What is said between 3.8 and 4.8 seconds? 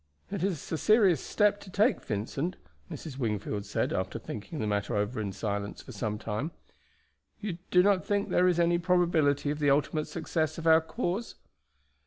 after thinking the